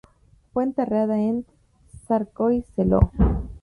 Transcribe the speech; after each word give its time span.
Fue 0.51 0.63
enterrada 0.63 1.19
en 1.19 1.45
Tsárskoye 1.85 2.65
Seló. 2.75 3.11